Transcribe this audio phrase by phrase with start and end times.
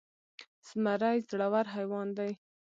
[0.67, 2.31] زمری زړور حيوان دی.